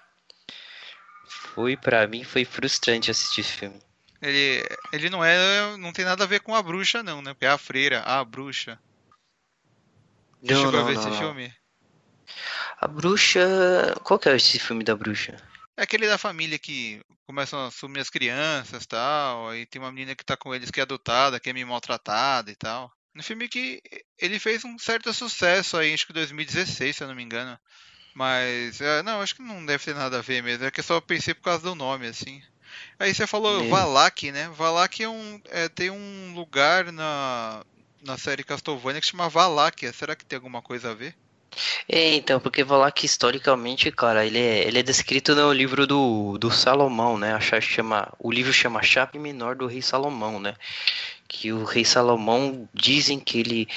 [1.54, 3.80] foi, pra mim, foi frustrante assistir esse filme.
[4.22, 5.76] Ele, ele não é.
[5.78, 7.34] não tem nada a ver com a bruxa, não, né?
[7.34, 8.80] Porque é a freira, a bruxa.
[10.42, 11.54] Você Não, chegou a não, ver não, esse filme?
[12.80, 13.96] A bruxa.
[14.04, 15.36] Qual que é esse filme da bruxa?
[15.76, 19.50] É aquele da família que começam a sumir as crianças e tal.
[19.50, 22.50] Aí tem uma menina que tá com eles que é adotada, que é meio maltratada
[22.50, 22.92] e tal.
[23.16, 23.82] Um filme que
[24.18, 27.60] ele fez um certo sucesso aí, acho que 2016, se eu não me engano.
[28.14, 30.66] Mas, é, não, acho que não deve ter nada a ver mesmo.
[30.66, 32.42] É que eu só pensei por causa do nome, assim.
[33.00, 33.68] Aí você falou.
[33.70, 34.50] Valak, né?
[34.56, 37.64] Valak é um, é, tem um lugar na,
[38.04, 39.92] na série Castlevania que chama Valáquia.
[39.94, 41.16] Será que tem alguma coisa a ver?
[41.88, 46.50] É, então, porque que historicamente, cara, ele é, ele é descrito no livro do, do
[46.52, 47.34] Salomão, né?
[47.34, 50.56] A chama, o livro chama Chave Menor do Rei Salomão, né?
[51.28, 53.68] Que o Rei Salomão dizem que ele,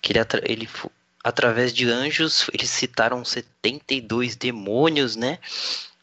[0.00, 0.68] que ele, ele
[1.24, 5.38] através de anjos, eles citaram 72 demônios, né?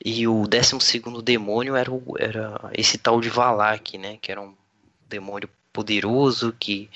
[0.04, 4.18] E o 12 demônio era, o, era esse tal de Valak, né?
[4.20, 4.56] Que era um
[5.08, 6.90] demônio poderoso que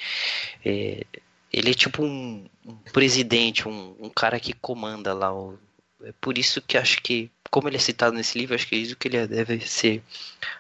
[0.66, 1.06] é,
[1.54, 5.32] ele é tipo um, um presidente, um, um cara que comanda lá.
[5.32, 5.60] O,
[6.04, 8.80] é por isso que acho que, como ele é citado nesse livro, acho que é
[8.80, 10.02] isso que ele deve ser.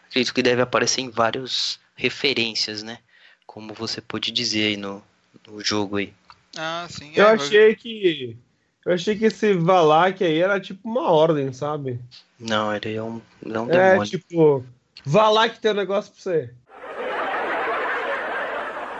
[0.07, 2.99] Acredito que deve aparecer em várias referências, né?
[3.47, 5.03] Como você pôde dizer aí no,
[5.47, 6.13] no jogo aí.
[6.57, 7.11] Ah, sim.
[7.15, 8.37] Eu é, achei que.
[8.85, 11.99] Eu achei que esse Valak aí era tipo uma ordem, sabe?
[12.39, 14.09] Não, ele é um, ele é um É demônio.
[14.09, 14.65] tipo,
[15.03, 16.53] Valak tem um negócio pra você.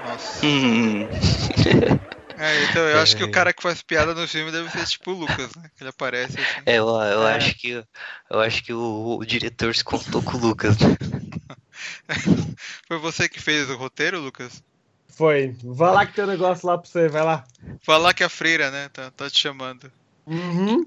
[0.04, 0.46] Nossa.
[0.46, 1.08] Hum,
[2.38, 3.32] É, então eu acho que o É.
[3.32, 5.70] cara que faz piada no filme deve ser tipo o Lucas, né?
[5.78, 6.62] Que ele aparece assim.
[6.66, 7.36] é, eu, eu É.
[7.38, 7.84] acho que
[8.30, 10.98] eu acho que o, o diretor se contou com o Lucas, né?
[12.88, 14.62] Foi você que fez o roteiro, Lucas?
[15.10, 15.56] Foi.
[15.64, 17.46] Valak tem um negócio lá pra você, vai lá.
[17.84, 18.90] Falar que a freira, né?
[18.90, 19.92] Tá, tá te chamando.
[20.28, 20.86] Uhum.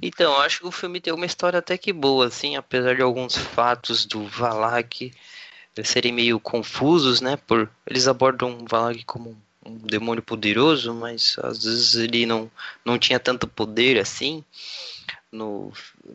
[0.00, 3.02] Então, eu acho que o filme tem uma história até que boa, assim, apesar de
[3.02, 5.12] alguns fatos do Valak
[5.84, 7.36] serem meio confusos, né?
[7.36, 12.50] Por eles abordam o Valak como um demônio poderoso, mas às vezes ele não,
[12.84, 14.44] não tinha tanto poder assim,
[15.30, 15.72] no,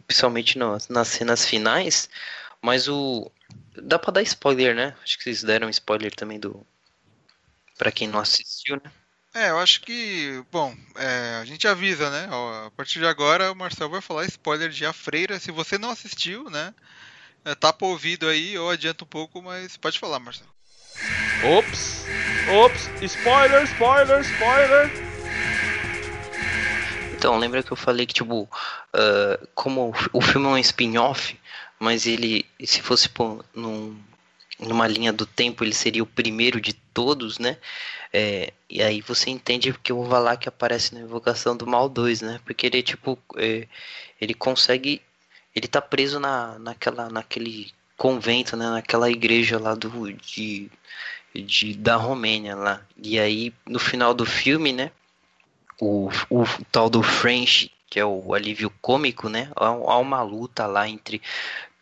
[0.07, 2.09] principalmente no- nas cenas finais.
[2.61, 3.31] Mas o
[3.75, 4.95] dá pra dar spoiler, né?
[5.03, 6.65] Acho que vocês deram spoiler também do
[7.77, 8.91] Pra quem não assistiu, né?
[9.35, 12.29] É, eu acho que, bom, é, a gente avisa, né?
[12.31, 15.39] Ó, a partir de agora o Marcel vai falar spoiler de A Freira.
[15.39, 16.73] Se você não assistiu, né?
[17.43, 20.45] É, tapa o ouvido aí ou adianta um pouco, mas pode falar, Marcel.
[21.43, 22.05] Ops!
[22.47, 22.89] Ops!
[23.01, 24.91] Spoiler, spoiler, spoiler!
[27.17, 28.47] Então, lembra que eu falei que, tipo,
[28.93, 31.39] ah, como o fi- o filme é um spin-off,
[31.79, 33.99] mas ele, se fosse pôr num,
[34.67, 37.57] numa linha do tempo, ele seria o primeiro de todos, né?
[38.11, 42.39] É, e aí você entende porque o Valak aparece na Invocação do Mal 2, né?
[42.45, 43.67] Porque ele, tipo, é,
[44.19, 45.01] ele consegue.
[45.55, 48.69] Ele tá preso na, naquela, naquele convento, né?
[48.69, 50.69] Naquela igreja lá do, de,
[51.35, 52.85] de, da Romênia lá.
[52.97, 54.91] E aí, no final do filme, né?
[55.79, 59.51] o, o tal do French, que é o alívio cômico, né?
[59.55, 61.21] Há, há uma luta lá entre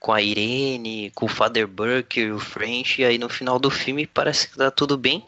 [0.02, 3.70] com a Irene, com o Father Burke e o French, e aí no final do
[3.70, 5.24] filme parece que tá tudo bem.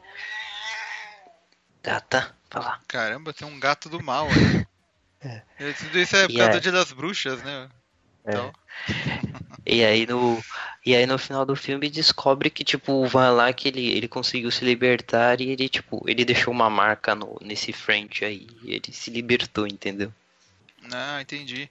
[1.84, 2.82] Gata, vai lá.
[2.88, 4.66] Caramba, tem um gato do mal aí.
[5.58, 7.70] É, Tudo isso é por causa é- do Dia das Bruxas, né?
[8.28, 8.52] Então,
[9.66, 10.42] E aí no
[10.86, 14.10] e aí no final do filme descobre que tipo o Van lá que ele, ele
[14.10, 18.74] conseguiu se libertar e ele tipo ele deixou uma marca no nesse French aí, e
[18.74, 20.12] ele se libertou, entendeu?
[20.92, 21.70] ah, entendi.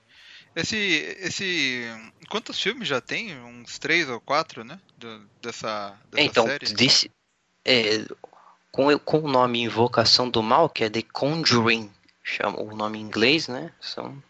[0.54, 0.76] Esse,
[1.20, 1.84] esse,
[2.28, 3.38] quantos filmes já tem?
[3.40, 4.78] Uns três ou quatro, né?
[4.98, 6.74] Do- dessa, dessa então, série.
[6.74, 7.10] desse,
[7.64, 8.04] é,
[8.70, 11.90] com, com o nome Invocação do Mal, que é The Conjuring,
[12.22, 13.72] chama o nome em inglês, né?
[13.80, 14.22] São,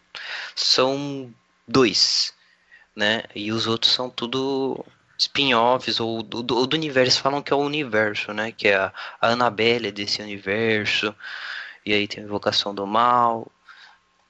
[0.55, 1.33] são
[1.67, 2.33] dois,
[2.95, 3.23] né?
[3.35, 4.85] E os outros são tudo
[5.17, 8.51] spin-offs ou do, do, do, universo falam que é o universo, né?
[8.51, 11.15] Que é a, a Annabelle desse universo.
[11.85, 13.51] E aí tem a Invocação do Mal,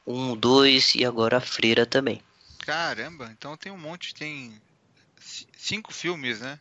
[0.05, 2.21] um, dois e agora a Freira também.
[2.59, 4.61] Caramba, então tem um monte, tem
[5.57, 6.59] cinco filmes, né?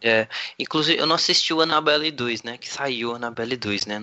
[0.00, 0.26] É,
[0.58, 2.58] inclusive eu não assisti o Annabelle 2, né?
[2.58, 4.02] Que saiu o Annabelle 2, né?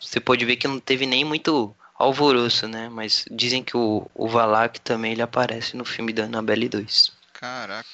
[0.00, 2.88] Você pode ver que não teve nem muito alvoroço, né?
[2.88, 7.12] Mas dizem que o, o Valak também ele aparece no filme da Annabelle 2.
[7.32, 7.88] Caraca.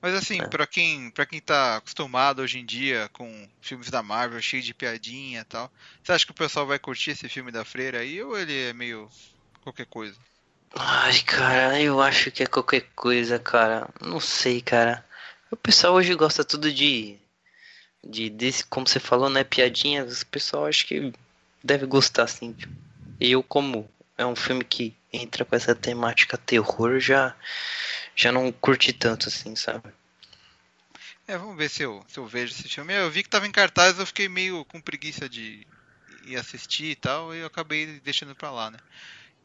[0.00, 0.46] Mas assim, é.
[0.46, 4.72] para quem para quem tá acostumado hoje em dia com filmes da Marvel cheio de
[4.72, 5.70] piadinha e tal,
[6.02, 8.72] você acha que o pessoal vai curtir esse filme da Freira aí ou ele é
[8.72, 9.10] meio
[9.62, 10.16] qualquer coisa?
[10.74, 13.88] Ai, cara, eu acho que é qualquer coisa, cara.
[14.00, 15.04] Não sei, cara.
[15.50, 17.16] O pessoal hoje gosta tudo de.
[18.04, 19.44] de desse, como você falou, né?
[19.44, 20.22] Piadinhas.
[20.22, 21.12] O pessoal acho que
[21.62, 22.54] deve gostar, sim.
[23.20, 27.34] Eu, como é um filme que entra com essa temática terror, já.
[28.18, 29.92] Já não curti tanto, assim, sabe?
[31.26, 32.92] É, vamos ver se eu, se eu vejo esse filme.
[32.92, 35.64] Eu vi que tava em cartaz, eu fiquei meio com preguiça de
[36.24, 38.78] ir assistir e tal, e eu acabei deixando pra lá, né?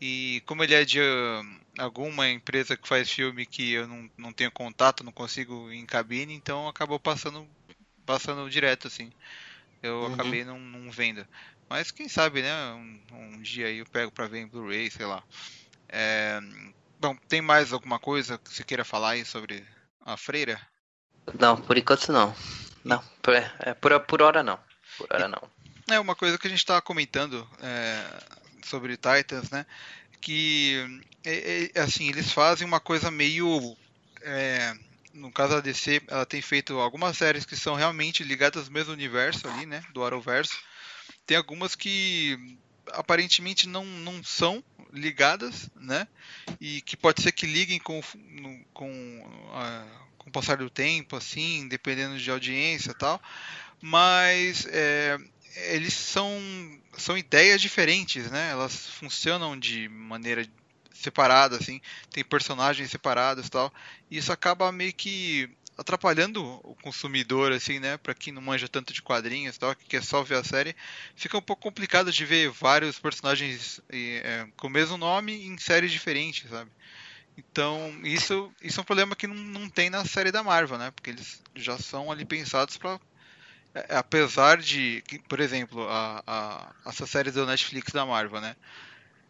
[0.02, 4.34] E como ele é de uh, alguma empresa que faz filme que eu não, não
[4.34, 7.48] tenho contato, não consigo ir em cabine, então acabou passando
[8.06, 9.12] passando direto, assim.
[9.84, 10.14] Eu uhum.
[10.14, 11.26] acabei não, não, vendo.
[11.70, 12.74] Mas quem sabe, né?
[12.74, 15.24] Um, um dia aí eu pego pra ver em Blu-ray, sei lá.
[15.88, 16.40] É...
[17.04, 19.62] Bom, tem mais alguma coisa que você queira falar aí sobre
[20.06, 20.58] a freira?
[21.38, 22.34] Não, por enquanto não.
[22.82, 24.58] Não, por, é, por, por hora não.
[24.98, 25.42] Por hora não.
[25.90, 28.06] É uma coisa que a gente estava comentando é,
[28.66, 29.66] sobre Titans, né?
[30.22, 33.76] Que é, é, assim eles fazem uma coisa meio
[34.22, 34.74] é,
[35.14, 38.94] no caso da DC, ela tem feito algumas séries que são realmente ligadas ao mesmo
[38.94, 39.84] universo ali, né?
[39.94, 40.58] Do Arrowverso.
[41.26, 42.58] Tem algumas que
[42.92, 46.08] aparentemente não, não são ligadas, né?
[46.60, 48.02] E que pode ser que liguem com,
[48.74, 49.26] com,
[50.18, 53.22] com o passar do tempo, assim, dependendo de audiência e tal.
[53.82, 55.18] Mas é,
[55.56, 56.32] eles são,
[56.98, 58.52] são ideias diferentes, né?
[58.52, 60.48] Elas funcionam de maneira
[60.94, 63.74] separada, assim, tem personagens separados e tal.
[64.10, 65.50] E isso acaba meio que
[65.84, 67.98] atrapalhando o consumidor, assim, né?
[67.98, 70.76] Pra quem não manja tanto de quadrinhos e tal, que quer só ver a série,
[71.16, 75.92] fica um pouco complicado de ver vários personagens é, com o mesmo nome em séries
[75.92, 76.72] diferentes, sabe?
[77.38, 80.92] Então, isso, isso é um problema que não, não tem na série da Marvel, né?
[80.92, 83.00] Porque eles já são ali pensados para
[83.74, 88.56] é, apesar de, por exemplo, a, a, essa série da Netflix da Marvel, né?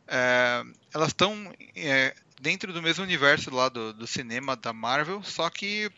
[0.07, 0.63] É,
[0.93, 5.89] elas estão é, dentro do mesmo universo lá do, do cinema da Marvel, só que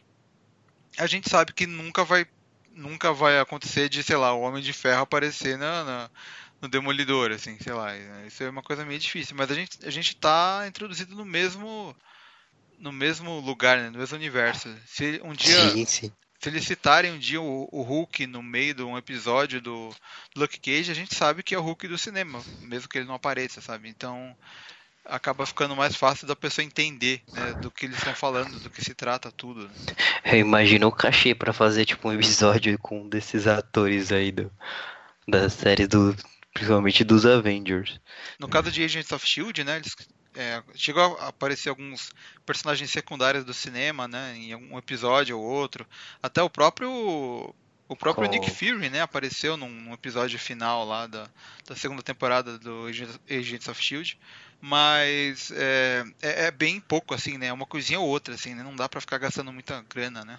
[0.97, 2.27] a gente sabe que nunca vai
[2.73, 6.09] nunca vai acontecer de, sei lá, o Homem de Ferro aparecer na, na,
[6.61, 7.95] no Demolidor, assim, sei lá.
[8.27, 11.95] Isso é uma coisa meio difícil, mas a gente a gente está introduzido no mesmo
[12.77, 14.73] no mesmo lugar, né, no mesmo universo.
[14.85, 16.11] Se um dia sim, sim
[16.45, 19.89] se eles citarem um dia o, o, Hulk no meio de um episódio do,
[20.35, 23.15] Luke Cage, a gente sabe que é o Hulk do cinema, mesmo que ele não
[23.15, 23.89] apareça, sabe?
[23.89, 24.37] Então
[25.05, 28.83] acaba ficando mais fácil da pessoa entender né, do que eles estão falando, do que
[28.83, 29.67] se trata tudo.
[29.67, 29.73] Né?
[30.25, 34.51] Eu imagino o cachê para fazer tipo um episódio com um desses atores aí do,
[35.27, 36.15] da série do
[36.53, 37.99] principalmente dos Avengers.
[38.39, 39.93] No caso de Agents of Shield, né, eles
[40.35, 42.11] é, chegou a aparecer alguns
[42.45, 45.85] personagens secundários do cinema, né, em um episódio ou outro.
[46.23, 47.53] Até o próprio
[47.87, 51.29] o próprio Nick Fury, né, apareceu num, num, episódio final lá da,
[51.67, 52.87] da segunda temporada do
[53.29, 54.17] Agents of Shield,
[54.61, 58.75] mas é, é, é, bem pouco assim, né, uma coisinha ou outra assim, né, não
[58.75, 60.37] dá para ficar gastando muita grana, né?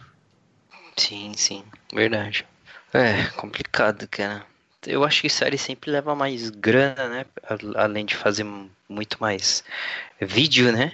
[0.97, 2.47] Sim, sim, verdade.
[2.93, 4.47] É complicado, cara
[4.87, 7.27] eu acho que série sempre leva mais grana, né?
[7.75, 8.47] Além de fazer
[8.89, 9.65] muito mais
[10.21, 10.93] vídeo, né?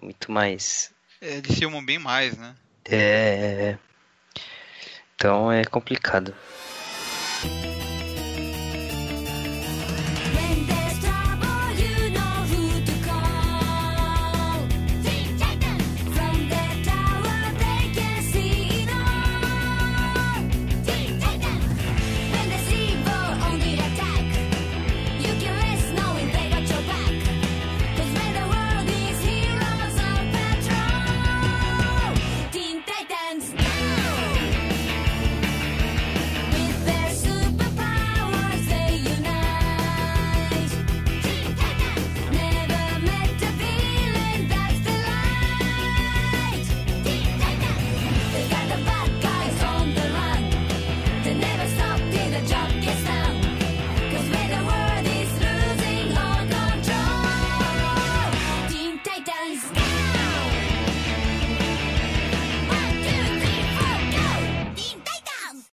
[0.00, 0.92] Muito mais.
[1.20, 2.54] É, eles filmam bem mais, né?
[2.84, 3.76] É.
[5.14, 6.34] Então é complicado.